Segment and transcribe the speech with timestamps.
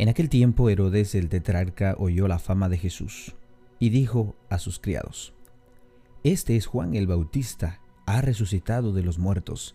[0.00, 3.36] En aquel tiempo Herodes el tetrarca oyó la fama de Jesús
[3.78, 5.34] y dijo a sus criados,
[6.24, 9.74] Este es Juan el Bautista, ha resucitado de los muertos,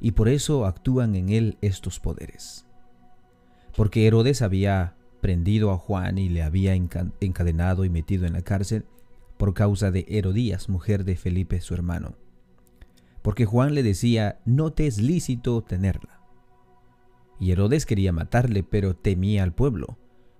[0.00, 2.66] y por eso actúan en él estos poderes.
[3.76, 8.84] Porque Herodes había prendido a Juan y le había encadenado y metido en la cárcel
[9.38, 12.14] por causa de Herodías, mujer de Felipe su hermano.
[13.22, 16.23] Porque Juan le decía, no te es lícito tenerla.
[17.38, 19.98] Y Herodes quería matarle, pero temía al pueblo,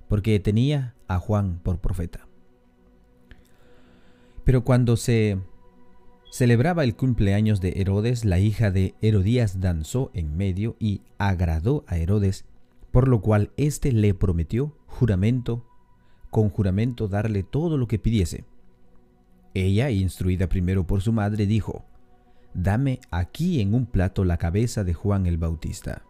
[0.08, 2.26] porque tenía a Juan por profeta.
[4.44, 5.38] Pero cuando se
[6.30, 11.96] celebraba el cumpleaños de Herodes, la hija de Herodías danzó en medio y agradó a
[11.96, 12.44] Herodes,
[12.90, 15.66] por lo cual éste le prometió juramento,
[16.30, 18.44] con juramento darle todo lo que pidiese.
[19.54, 21.84] Ella, instruida primero por su madre, dijo,
[22.54, 26.04] Dame aquí en un plato la cabeza de Juan el Bautista.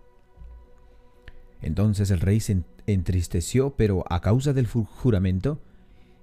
[1.65, 5.63] Entonces el rey se entristeció, pero a causa del juramento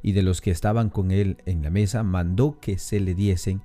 [0.03, 3.63] y de los que estaban con él en la mesa, mandó que se le diesen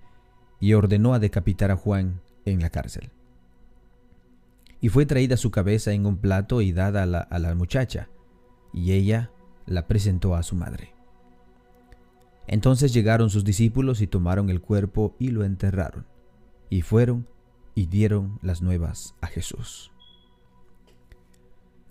[0.58, 3.10] y ordenó a decapitar a Juan en la cárcel.
[4.80, 8.08] Y fue traída su cabeza en un plato y dada a la, a la muchacha,
[8.72, 9.30] y ella
[9.66, 10.94] la presentó a su madre.
[12.46, 16.06] Entonces llegaron sus discípulos y tomaron el cuerpo y lo enterraron,
[16.70, 17.28] y fueron
[17.74, 19.92] y dieron las nuevas a Jesús.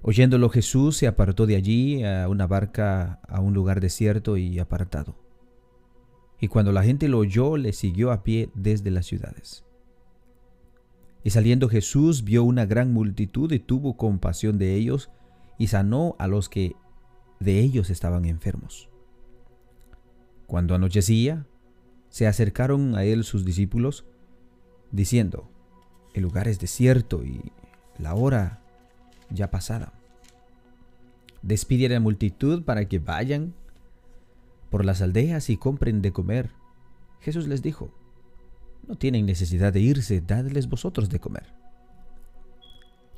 [0.07, 5.15] Oyéndolo Jesús se apartó de allí a una barca a un lugar desierto y apartado.
[6.39, 9.65] Y cuando la gente lo oyó, le siguió a pie desde las ciudades.
[11.23, 15.09] Y saliendo Jesús vio una gran multitud y tuvo compasión de ellos
[15.57, 16.75] y sanó a los que
[17.39, 18.91] de ellos estaban enfermos.
[20.45, 21.47] Cuando anochecía,
[22.09, 24.05] se acercaron a él sus discípulos,
[24.91, 25.49] diciendo,
[26.13, 27.41] el lugar es desierto y
[27.97, 28.61] la hora
[29.31, 29.94] ya pasada.
[31.45, 33.53] Despide a la multitud para que vayan
[34.71, 36.49] por las aldeas y compren de comer.
[37.19, 37.93] Jesús les dijo,
[38.87, 41.53] no tienen necesidad de irse, dadles vosotros de comer.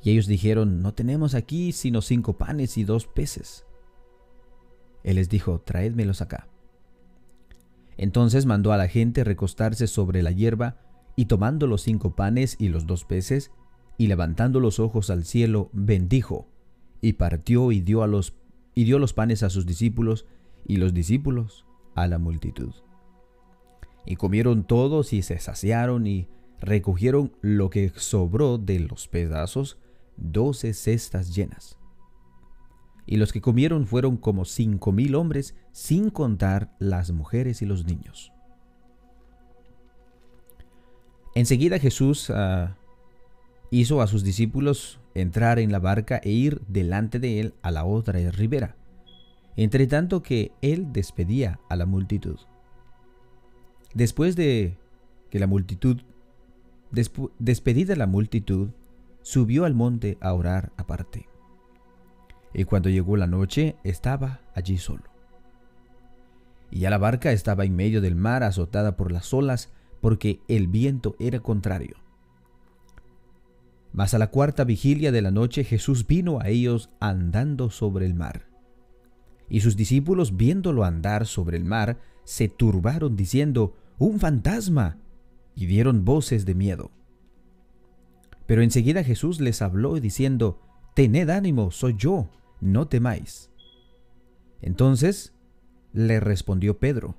[0.02, 3.64] Y ellos dijeron, no tenemos aquí sino cinco panes y dos peces.
[5.04, 6.48] Él les dijo, traédmelos acá.
[7.96, 10.76] Entonces mandó a la gente recostarse sobre la hierba,
[11.16, 13.52] y tomando los cinco panes y los dos peces,
[13.96, 16.46] y levantando los ojos al cielo, bendijo,
[17.00, 18.34] y partió y dio, a los,
[18.74, 20.26] y dio los panes a sus discípulos,
[20.66, 22.72] y los discípulos a la multitud.
[24.06, 26.28] Y comieron todos y se saciaron y
[26.60, 29.78] recogieron lo que sobró de los pedazos,
[30.16, 31.78] doce cestas llenas.
[33.06, 37.86] Y los que comieron fueron como cinco mil hombres, sin contar las mujeres y los
[37.86, 38.32] niños.
[41.34, 42.76] Enseguida Jesús ah,
[43.70, 47.84] hizo a sus discípulos entrar en la barca e ir delante de él a la
[47.84, 48.76] otra ribera,
[49.56, 52.38] entre tanto que él despedía a la multitud.
[53.94, 54.76] Después de
[55.30, 56.02] que la multitud,
[57.38, 58.70] despedida la multitud,
[59.22, 61.26] subió al monte a orar aparte.
[62.54, 65.04] Y cuando llegó la noche, estaba allí solo.
[66.70, 69.70] Y ya la barca estaba en medio del mar azotada por las olas,
[70.00, 71.96] porque el viento era contrario.
[73.98, 78.14] Mas a la cuarta vigilia de la noche Jesús vino a ellos andando sobre el
[78.14, 78.46] mar.
[79.48, 84.98] Y sus discípulos, viéndolo andar sobre el mar, se turbaron diciendo, ¡Un fantasma!
[85.56, 86.92] y dieron voces de miedo.
[88.46, 90.60] Pero enseguida Jesús les habló diciendo,
[90.94, 92.30] Tened ánimo, soy yo,
[92.60, 93.50] no temáis.
[94.62, 95.34] Entonces
[95.92, 97.16] le respondió Pedro,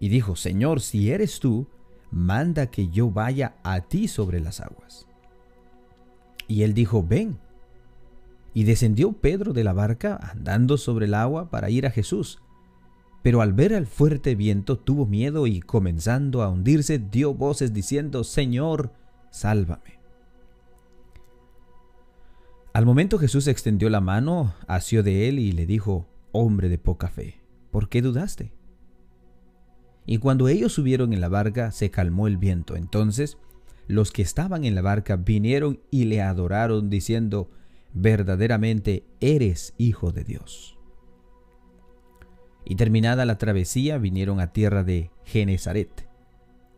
[0.00, 1.68] y dijo, Señor, si eres tú,
[2.10, 5.07] manda que yo vaya a ti sobre las aguas.
[6.48, 7.38] Y él dijo, ven.
[8.54, 12.40] Y descendió Pedro de la barca andando sobre el agua para ir a Jesús.
[13.22, 18.24] Pero al ver el fuerte viento tuvo miedo y comenzando a hundirse dio voces diciendo,
[18.24, 18.92] Señor,
[19.30, 19.98] sálvame.
[22.72, 27.08] Al momento Jesús extendió la mano, asió de él y le dijo, Hombre de poca
[27.08, 27.40] fe,
[27.70, 28.52] ¿por qué dudaste?
[30.06, 32.76] Y cuando ellos subieron en la barca se calmó el viento.
[32.76, 33.36] Entonces
[33.88, 37.50] los que estaban en la barca vinieron y le adoraron diciendo,
[37.94, 40.78] verdaderamente eres hijo de Dios.
[42.66, 46.06] Y terminada la travesía vinieron a tierra de Genezaret.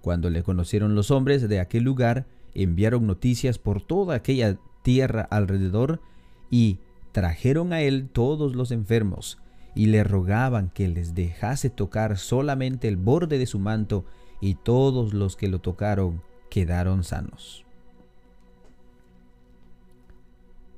[0.03, 6.01] Cuando le conocieron los hombres de aquel lugar, enviaron noticias por toda aquella tierra alrededor
[6.49, 6.79] y
[7.11, 9.39] trajeron a él todos los enfermos
[9.75, 14.05] y le rogaban que les dejase tocar solamente el borde de su manto
[14.41, 17.65] y todos los que lo tocaron quedaron sanos.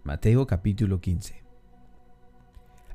[0.04, 1.42] Mateo capítulo 15.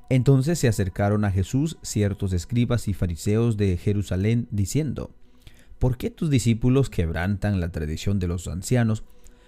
[0.09, 5.11] Entonces se acercaron a Jesús ciertos escribas y fariseos de Jerusalén, diciendo,
[5.79, 9.03] ¿Por qué tus discípulos quebrantan la tradición de los ancianos?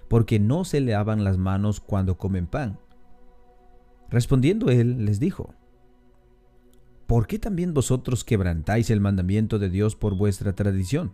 [0.09, 2.79] Porque no se lavan las manos cuando comen pan.
[4.09, 5.53] Respondiendo él, les dijo,
[7.07, 11.13] ¿Por qué también vosotros quebrantáis el mandamiento de Dios por vuestra tradición?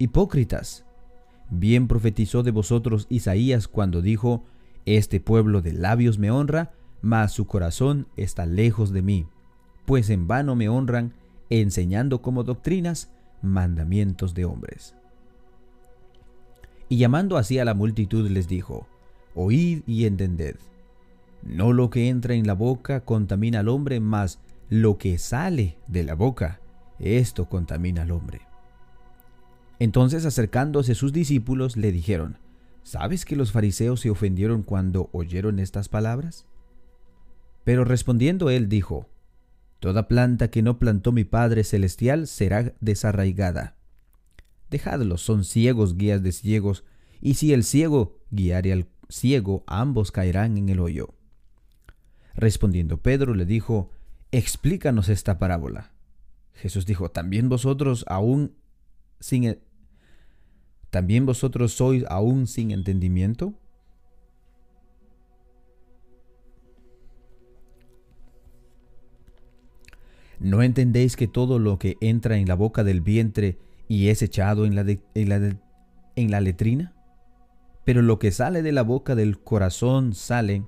[0.00, 0.86] hipócritas,
[1.50, 4.42] bien profetizó de vosotros Isaías cuando dijo,
[4.86, 9.26] Este pueblo de labios me honra, mas su corazón está lejos de mí,
[9.84, 11.12] pues en vano me honran,
[11.50, 13.12] enseñando como doctrinas
[13.42, 14.96] mandamientos de hombres.
[16.88, 18.88] Y llamando así a la multitud les dijo,
[19.34, 20.56] Oíd y entended.
[21.42, 26.04] No lo que entra en la boca contamina al hombre, mas lo que sale de
[26.04, 26.60] la boca,
[26.98, 28.49] esto contamina al hombre.
[29.80, 32.38] Entonces acercándose sus discípulos le dijeron,
[32.84, 36.46] ¿sabes que los fariseos se ofendieron cuando oyeron estas palabras?
[37.64, 39.08] Pero respondiendo él dijo,
[39.80, 43.76] Toda planta que no plantó mi Padre Celestial será desarraigada.
[44.68, 46.84] Dejadlos, son ciegos guías de ciegos,
[47.22, 51.14] y si el ciego guiare al ciego, ambos caerán en el hoyo.
[52.34, 53.90] Respondiendo Pedro le dijo,
[54.32, 55.92] Explícanos esta parábola.
[56.52, 58.54] Jesús dijo, ¿también vosotros aún
[59.18, 59.58] sin...
[60.90, 63.54] ¿También vosotros sois aún sin entendimiento?
[70.40, 73.58] ¿No entendéis que todo lo que entra en la boca del vientre
[73.88, 74.84] y es echado en la,
[75.14, 76.94] en la, letrina?
[77.84, 80.64] Pero lo que sale de la boca del corazón sale,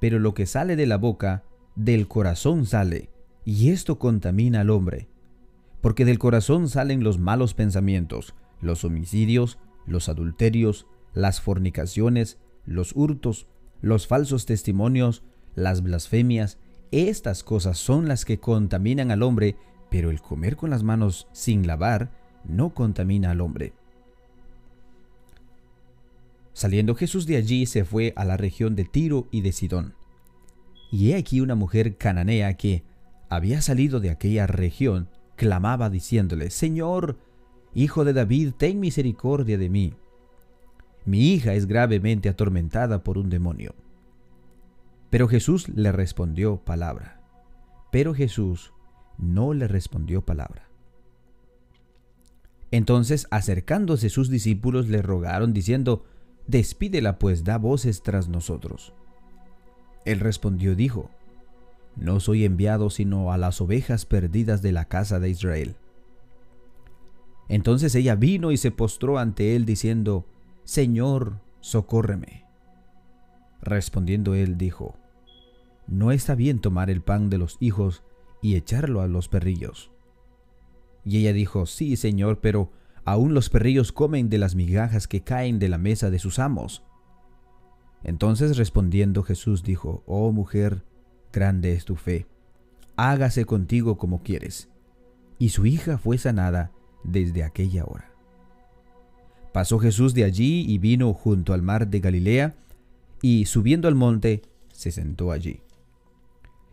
[0.00, 1.44] pero lo que sale de la boca
[1.76, 3.10] del corazón sale,
[3.44, 5.08] y esto contamina al hombre.
[5.80, 13.46] Porque del corazón salen los malos pensamientos, los homicidios, los adulterios, las fornicaciones, los hurtos,
[13.80, 15.22] los falsos testimonios,
[15.54, 16.58] las blasfemias,
[16.90, 19.56] estas cosas son las que contaminan al hombre,
[19.90, 22.10] pero el comer con las manos sin lavar
[22.44, 23.72] no contamina al hombre.
[26.52, 29.94] Saliendo Jesús de allí se fue a la región de Tiro y de Sidón.
[30.90, 32.84] Y he aquí una mujer cananea que
[33.28, 37.18] había salido de aquella región, clamaba diciéndole, Señor,
[37.74, 39.94] Hijo de David, ten misericordia de mí.
[41.04, 43.74] Mi hija es gravemente atormentada por un demonio.
[45.10, 47.20] Pero Jesús le respondió palabra.
[47.90, 48.72] Pero Jesús
[49.18, 50.68] no le respondió palabra.
[52.70, 56.04] Entonces, acercándose sus discípulos, le rogaron diciendo,
[56.46, 58.92] Despídela pues, da voces tras nosotros.
[60.04, 61.10] Él respondió y dijo,
[61.96, 65.76] No soy enviado sino a las ovejas perdidas de la casa de Israel.
[67.48, 70.26] Entonces ella vino y se postró ante él diciendo,
[70.64, 72.44] Señor, socórreme.
[73.60, 74.96] Respondiendo él dijo,
[75.86, 78.02] no está bien tomar el pan de los hijos
[78.42, 79.90] y echarlo a los perrillos.
[81.04, 82.72] Y ella dijo, sí, señor, pero
[83.04, 86.82] aún los perrillos comen de las migajas que caen de la mesa de sus amos.
[88.02, 90.84] Entonces respondiendo Jesús dijo, oh mujer,
[91.32, 92.26] grande es tu fe,
[92.96, 94.70] hágase contigo como quieres.
[95.38, 96.70] Y su hija fue sanada
[97.04, 98.10] desde aquella hora.
[99.52, 102.56] Pasó Jesús de allí y vino junto al mar de Galilea,
[103.22, 104.42] y subiendo al monte,
[104.72, 105.60] se sentó allí.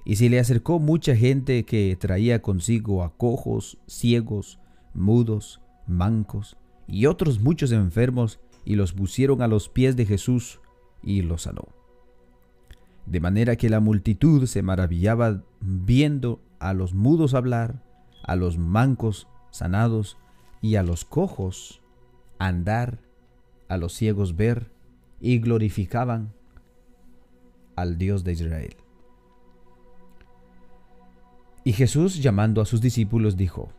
[0.03, 4.59] Y se le acercó mucha gente que traía consigo a cojos, ciegos,
[4.93, 6.57] mudos, mancos
[6.88, 10.59] y otros muchos enfermos, y los pusieron a los pies de Jesús
[11.03, 11.67] y los sanó.
[13.05, 17.83] De manera que la multitud se maravillaba viendo a los mudos hablar,
[18.23, 20.17] a los mancos sanados
[20.62, 21.81] y a los cojos
[22.39, 23.00] andar,
[23.67, 24.72] a los ciegos ver,
[25.20, 26.34] y glorificaban
[27.75, 28.75] al Dios de Israel.
[31.63, 33.70] Y Jesús, llamando a sus discípulos, dijo,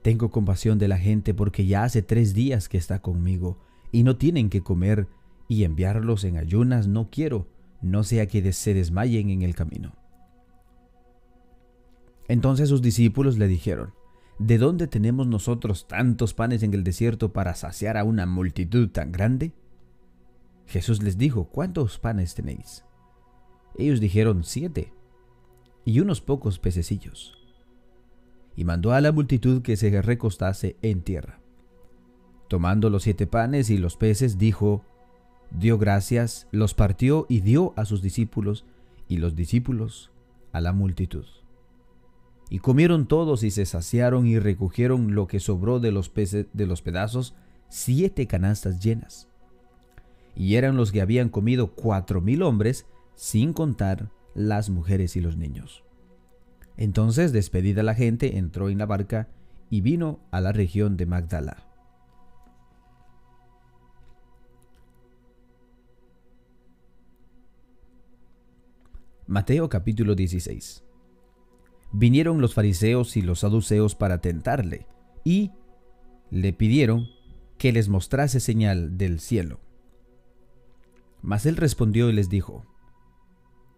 [0.00, 3.58] Tengo compasión de la gente porque ya hace tres días que está conmigo
[3.92, 5.08] y no tienen que comer
[5.48, 7.46] y enviarlos en ayunas no quiero,
[7.82, 9.92] no sea que se desmayen en el camino.
[12.28, 13.92] Entonces sus discípulos le dijeron,
[14.38, 19.10] ¿De dónde tenemos nosotros tantos panes en el desierto para saciar a una multitud tan
[19.10, 19.52] grande?
[20.66, 22.84] Jesús les dijo, ¿cuántos panes tenéis?
[23.76, 24.92] Ellos dijeron, siete
[25.86, 27.38] y unos pocos pececillos.
[28.56, 31.40] Y mandó a la multitud que se recostase en tierra.
[32.48, 34.84] Tomando los siete panes y los peces, dijo,
[35.50, 38.64] dio gracias, los partió y dio a sus discípulos,
[39.08, 40.10] y los discípulos
[40.52, 41.24] a la multitud.
[42.48, 46.66] Y comieron todos y se saciaron y recogieron lo que sobró de los peces de
[46.66, 47.34] los pedazos,
[47.68, 49.28] siete canastas llenas.
[50.36, 55.36] Y eran los que habían comido cuatro mil hombres, sin contar las mujeres y los
[55.36, 55.82] niños.
[56.76, 59.28] Entonces, despedida la gente, entró en la barca
[59.70, 61.64] y vino a la región de Magdala.
[69.26, 70.85] Mateo capítulo 16
[71.92, 74.86] Vinieron los fariseos y los saduceos para tentarle,
[75.24, 75.52] y
[76.30, 77.08] le pidieron
[77.58, 79.60] que les mostrase señal del cielo.
[81.22, 82.64] Mas él respondió y les dijo,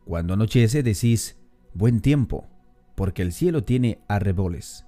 [0.04, 1.38] Cuando anochece decís,
[1.74, 2.46] buen tiempo,
[2.94, 4.84] porque el cielo tiene arreboles.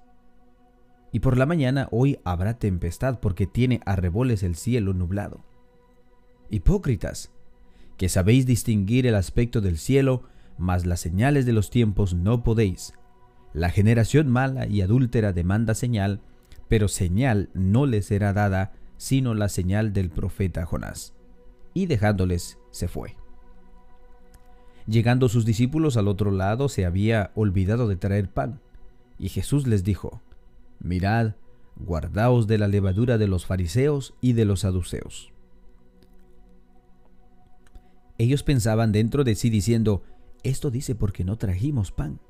[1.12, 5.44] Y por la mañana hoy habrá tempestad, porque tiene arreboles el cielo nublado.
[6.50, 7.32] Hipócritas,
[7.96, 10.24] que sabéis distinguir el aspecto del cielo,
[10.58, 12.92] mas las señales de los tiempos no podéis.
[13.52, 16.20] La generación mala y adúltera demanda señal,
[16.68, 21.14] pero señal no le será dada sino la señal del profeta Jonás.
[21.72, 23.16] Y dejándoles, se fue.
[24.86, 28.60] Llegando sus discípulos al otro lado, se había olvidado de traer pan.
[29.18, 30.20] Y Jesús les dijo,
[30.80, 31.34] Mirad,
[31.76, 35.32] guardaos de la levadura de los fariseos y de los saduceos.
[38.18, 40.02] Ellos pensaban dentro de sí diciendo,
[40.42, 42.20] Esto dice porque no trajimos pan.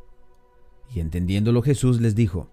[0.93, 2.51] Y entendiéndolo Jesús les dijo,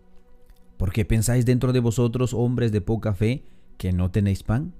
[0.78, 3.44] ¿por qué pensáis dentro de vosotros, hombres de poca fe,
[3.78, 4.74] que no tenéis pan?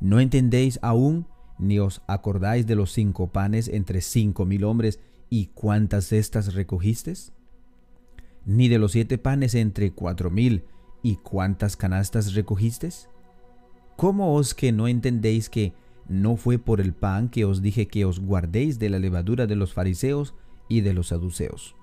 [0.00, 1.26] ¿No entendéis aún
[1.58, 7.32] ni os acordáis de los cinco panes entre cinco mil hombres y cuántas cestas recogisteis?
[8.46, 10.64] ¿Ni de los siete panes entre cuatro mil
[11.02, 13.08] y cuántas canastas recogisteis?
[13.96, 15.74] ¿Cómo os que no entendéis que
[16.08, 19.56] no fue por el pan que os dije que os guardéis de la levadura de
[19.56, 20.34] los fariseos
[20.68, 21.76] y de los saduceos?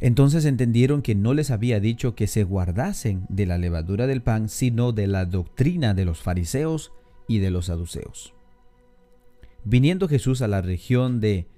[0.00, 4.48] Entonces entendieron que no les había dicho que se guardasen de la levadura del pan,
[4.48, 6.92] sino de la doctrina de los fariseos
[7.28, 8.34] y de los saduceos.
[9.64, 11.48] Viniendo Jesús a la región de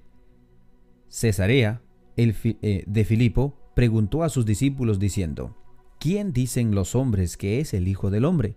[1.08, 1.82] Cesarea
[2.16, 5.56] eh, de Filipo, preguntó a sus discípulos diciendo,
[6.00, 8.56] ¿quién dicen los hombres que es el Hijo del Hombre?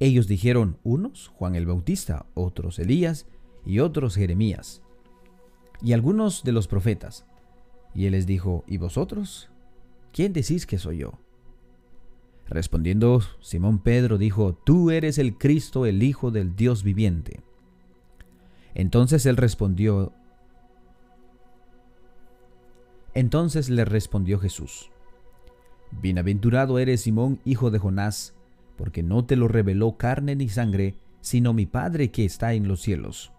[0.00, 3.26] Ellos dijeron, unos Juan el Bautista, otros Elías
[3.66, 4.82] y otros Jeremías,
[5.82, 7.26] y algunos de los profetas.
[7.94, 9.50] Y él les dijo, ¿y vosotros?
[10.12, 11.12] ¿Quién decís que soy yo?
[12.48, 17.40] Respondiendo Simón Pedro dijo, Tú eres el Cristo, el Hijo del Dios viviente.
[18.74, 20.12] Entonces él respondió,
[23.14, 24.90] entonces le respondió Jesús,
[26.02, 28.34] Bienaventurado eres Simón, hijo de Jonás,
[28.76, 32.80] porque no te lo reveló carne ni sangre, sino mi Padre que está en los
[32.80, 33.32] cielos.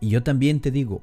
[0.00, 1.02] Y yo también te digo,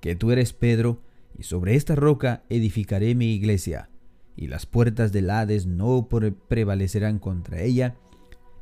[0.00, 0.98] que tú eres Pedro,
[1.38, 3.90] y sobre esta roca edificaré mi iglesia,
[4.36, 6.08] y las puertas del Hades no
[6.48, 7.96] prevalecerán contra ella,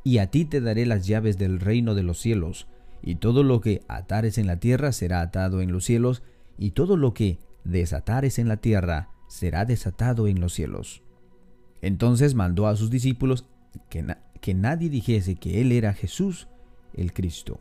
[0.03, 2.67] y a ti te daré las llaves del reino de los cielos,
[3.01, 6.23] y todo lo que atares en la tierra será atado en los cielos,
[6.57, 11.01] y todo lo que desatares en la tierra será desatado en los cielos.
[11.81, 13.45] Entonces mandó a sus discípulos
[13.89, 14.05] que,
[14.41, 16.47] que nadie dijese que él era Jesús
[16.93, 17.59] el Cristo.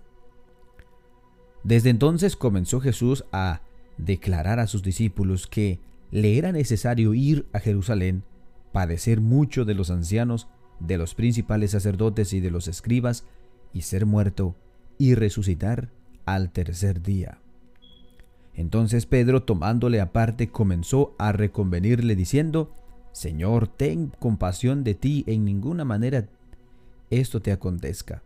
[1.63, 3.63] Desde entonces comenzó Jesús a
[3.99, 8.25] declarar a sus discípulos que le era necesario ir a Jerusalén,
[8.73, 10.49] padecer mucho de los ancianos,
[10.81, 13.25] de los principales sacerdotes y de los escribas,
[13.73, 14.55] y ser muerto
[14.99, 15.91] y resucitar
[16.25, 17.39] al tercer día.
[18.55, 22.73] Entonces Pedro, tomándole aparte, comenzó a reconvenirle diciendo,
[23.13, 26.29] Señor, ten compasión de ti, en ninguna manera
[27.11, 28.23] esto te acontezca.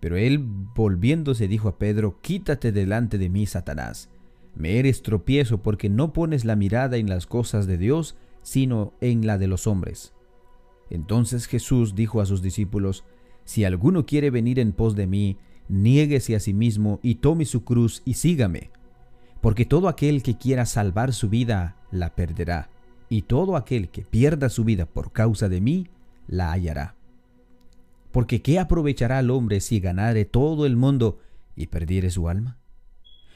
[0.00, 4.10] Pero él, volviéndose, dijo a Pedro, Quítate delante de mí, Satanás
[4.54, 9.26] me eres tropiezo porque no pones la mirada en las cosas de Dios, sino en
[9.26, 10.12] la de los hombres.
[10.90, 13.04] Entonces Jesús dijo a sus discípulos,
[13.44, 17.64] Si alguno quiere venir en pos de mí, niéguese a sí mismo y tome su
[17.64, 18.70] cruz y sígame.
[19.40, 22.70] Porque todo aquel que quiera salvar su vida, la perderá,
[23.08, 25.88] y todo aquel que pierda su vida por causa de mí,
[26.26, 26.94] la hallará.
[28.12, 31.18] Porque ¿qué aprovechará al hombre si ganare todo el mundo
[31.56, 32.58] y perdiere su alma?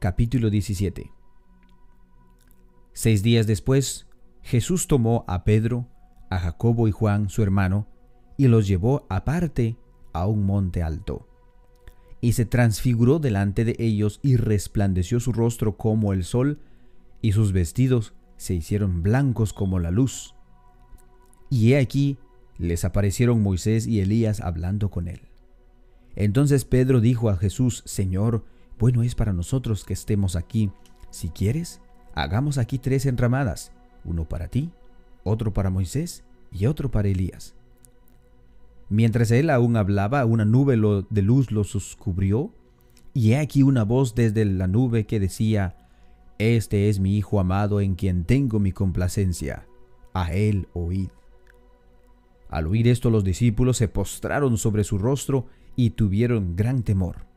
[0.00, 1.12] capítulo 17
[2.94, 4.06] Seis días después,
[4.40, 5.88] Jesús tomó a Pedro,
[6.30, 7.86] a Jacobo y Juan, su hermano,
[8.38, 9.76] y los llevó aparte
[10.14, 11.28] a un monte alto.
[12.22, 16.60] Y se transfiguró delante de ellos y resplandeció su rostro como el sol,
[17.20, 20.34] y sus vestidos se hicieron blancos como la luz.
[21.50, 22.16] Y he aquí
[22.56, 25.20] les aparecieron Moisés y Elías hablando con él.
[26.16, 28.46] Entonces Pedro dijo a Jesús, Señor,
[28.80, 30.72] bueno es para nosotros que estemos aquí.
[31.10, 31.80] Si quieres,
[32.14, 33.72] hagamos aquí tres enramadas,
[34.04, 34.70] uno para ti,
[35.22, 37.54] otro para Moisés y otro para Elías.
[38.88, 40.76] Mientras él aún hablaba, una nube
[41.10, 42.52] de luz los cubrió,
[43.12, 45.76] y he aquí una voz desde la nube que decía,
[46.38, 49.66] Este es mi Hijo amado en quien tengo mi complacencia,
[50.14, 51.10] a él oíd.
[52.48, 55.46] Al oír esto los discípulos se postraron sobre su rostro
[55.76, 57.29] y tuvieron gran temor.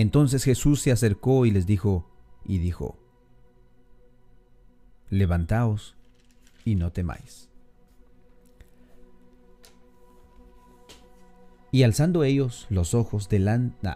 [0.00, 2.08] Entonces Jesús se acercó y les dijo,
[2.46, 2.98] y dijo,
[5.10, 5.94] Levantaos
[6.64, 7.50] y no temáis.
[11.70, 13.90] Y alzando ellos los ojos delante,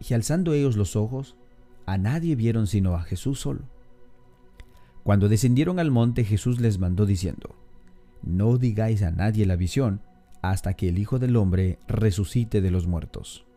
[0.00, 1.36] y alzando ellos los ojos,
[1.84, 3.68] a nadie vieron sino a Jesús solo.
[5.04, 7.54] Cuando descendieron al monte, Jesús les mandó diciendo,
[8.22, 10.00] No digáis a nadie la visión
[10.40, 13.47] hasta que el Hijo del Hombre resucite de los muertos.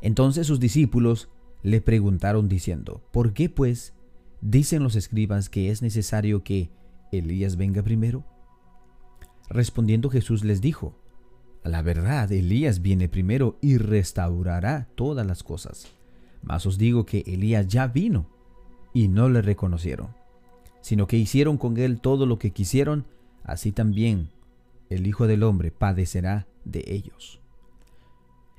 [0.00, 1.28] Entonces sus discípulos
[1.62, 3.94] le preguntaron diciendo, ¿por qué pues
[4.40, 6.70] dicen los escribas que es necesario que
[7.12, 8.24] Elías venga primero?
[9.48, 10.98] Respondiendo Jesús les dijo,
[11.64, 15.88] a la verdad, Elías viene primero y restaurará todas las cosas.
[16.42, 18.28] Mas os digo que Elías ya vino
[18.94, 20.14] y no le reconocieron,
[20.80, 23.06] sino que hicieron con él todo lo que quisieron,
[23.42, 24.30] así también
[24.90, 27.40] el Hijo del Hombre padecerá de ellos.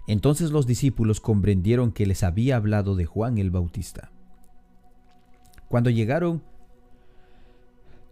[0.07, 4.11] Entonces los discípulos comprendieron que les había hablado de Juan el Bautista.
[5.67, 6.41] Cuando llegaron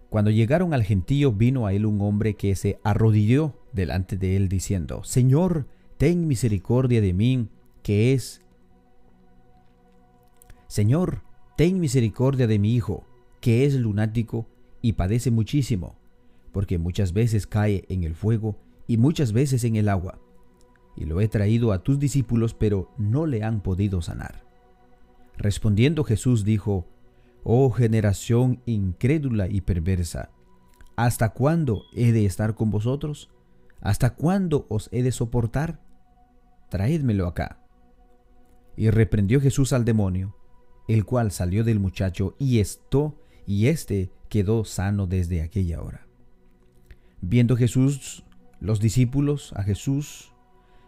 [0.09, 4.47] cuando llegaron al gentío vino a él un hombre que se arrodilló delante de él
[4.47, 7.49] diciendo, Señor, ten misericordia de mí,
[7.83, 8.41] que es...
[10.67, 11.21] Señor,
[11.57, 13.05] ten misericordia de mi hijo,
[13.41, 14.47] que es lunático
[14.81, 15.95] y padece muchísimo,
[16.53, 20.19] porque muchas veces cae en el fuego y muchas veces en el agua.
[20.95, 24.43] Y lo he traído a tus discípulos, pero no le han podido sanar.
[25.37, 26.87] Respondiendo Jesús dijo,
[27.43, 30.29] Oh generación incrédula y perversa,
[30.95, 33.29] ¿hasta cuándo he de estar con vosotros?
[33.81, 35.79] ¿Hasta cuándo os he de soportar?
[36.69, 37.59] Traédmelo acá.
[38.75, 40.35] Y reprendió Jesús al demonio,
[40.87, 46.07] el cual salió del muchacho y esto y éste quedó sano desde aquella hora.
[47.21, 48.23] Viendo Jesús
[48.59, 50.33] los discípulos a Jesús,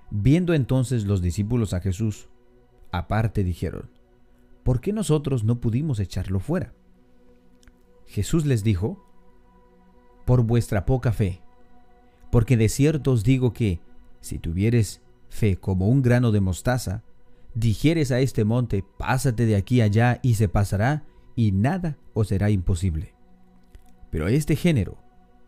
[0.09, 2.29] viendo entonces los discípulos a Jesús,
[2.91, 3.89] aparte dijeron,
[4.63, 6.73] ¿por qué nosotros no pudimos echarlo fuera?
[8.05, 9.03] Jesús les dijo,
[10.25, 11.41] por vuestra poca fe,
[12.31, 13.79] porque de cierto os digo que,
[14.21, 17.03] si tuvieres fe como un grano de mostaza,
[17.53, 22.49] dijeres a este monte, pásate de aquí allá y se pasará, y nada os será
[22.49, 23.13] imposible.
[24.09, 24.97] Pero este género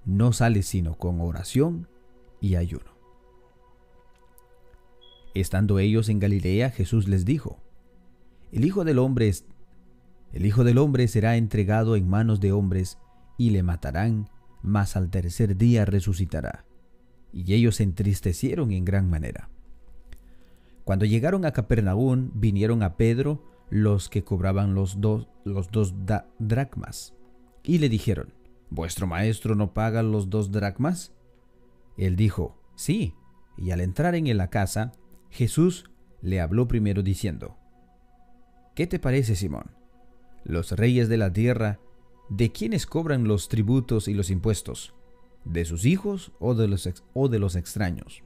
[0.05, 1.87] no sale sino con oración
[2.41, 2.98] y ayuno.
[5.33, 7.61] Estando ellos en Galilea, Jesús les dijo,
[8.51, 9.31] el Hijo del Hombre
[10.31, 12.99] el Hijo del Hombre será entregado en manos de hombres
[13.37, 14.29] y le matarán,
[14.61, 16.65] mas al tercer día resucitará.
[17.33, 19.49] Y ellos se entristecieron en gran manera.
[20.83, 25.93] Cuando llegaron a Capernaum, vinieron a Pedro los que cobraban los dos, los dos
[26.39, 27.13] dracmas,
[27.63, 28.33] y le dijeron,
[28.71, 31.11] ¿Vuestro maestro no paga los dos dracmas?
[31.97, 33.13] Él dijo, Sí,
[33.57, 34.91] y al entrar en la casa,
[35.29, 35.89] Jesús
[36.21, 37.57] le habló primero diciendo,
[38.75, 39.71] ¿Qué te parece, Simón?
[40.43, 41.79] Los reyes de la tierra,
[42.29, 44.93] ¿de quiénes cobran los tributos y los impuestos?
[45.45, 48.23] ¿De sus hijos o de los, o de los extraños?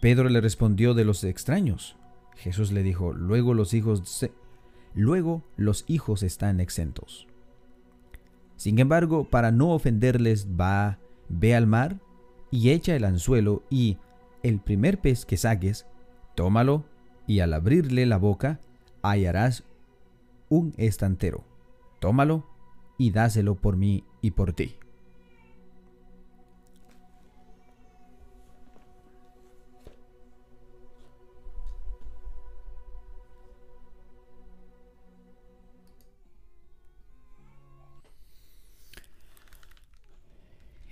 [0.00, 1.96] Pedro le respondió de los extraños.
[2.36, 4.28] Jesús le dijo, luego los hijos,
[4.94, 7.26] luego los hijos están exentos.
[8.56, 12.00] Sin embargo, para no ofenderles, va, ve al mar
[12.50, 13.98] y echa el anzuelo y
[14.42, 15.86] el primer pez que saques,
[16.34, 16.84] tómalo
[17.26, 18.60] y al abrirle la boca
[19.02, 19.64] hallarás
[20.48, 21.44] un estantero.
[22.00, 22.46] Tómalo
[22.96, 24.76] y dáselo por mí y por ti.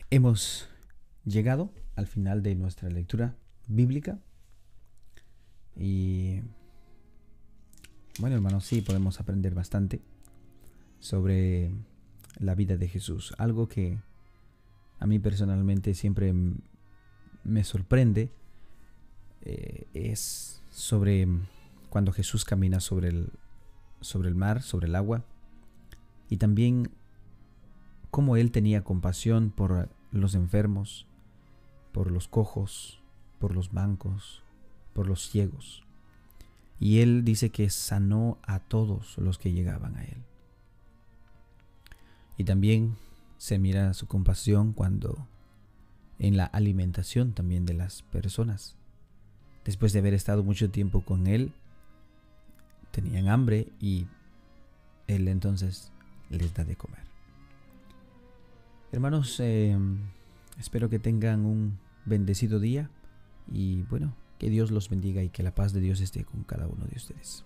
[0.09, 0.69] Hemos
[1.25, 3.35] llegado al final de nuestra lectura
[3.67, 4.19] bíblica
[5.77, 6.41] y
[8.19, 10.01] bueno hermanos, sí podemos aprender bastante
[11.01, 11.71] sobre
[12.39, 13.35] la vida de Jesús.
[13.39, 13.99] Algo que
[14.99, 16.33] a mí personalmente siempre
[17.45, 18.31] me sorprende
[19.43, 21.29] eh, es sobre
[21.91, 23.31] cuando Jesús camina sobre el,
[24.01, 25.25] sobre el mar, sobre el agua,
[26.29, 26.91] y también
[28.11, 31.07] cómo Él tenía compasión por los enfermos,
[31.97, 33.01] por los cojos,
[33.39, 34.43] por los bancos,
[34.93, 35.83] por los ciegos.
[36.79, 40.23] Y Él dice que sanó a todos los que llegaban a Él.
[42.37, 42.99] Y también
[43.39, 45.27] se mira su compasión cuando
[46.19, 48.77] en la alimentación también de las personas.
[49.65, 51.55] Después de haber estado mucho tiempo con Él,
[52.91, 54.07] tenían hambre y
[55.07, 55.91] Él entonces
[56.29, 57.07] les da de comer.
[58.93, 59.97] Hermanos, em,
[60.59, 62.91] espero que tengan un bendecido día
[63.53, 66.67] y bueno, que Dios los bendiga y que la paz de Dios esté con cada
[66.67, 67.45] uno de ustedes.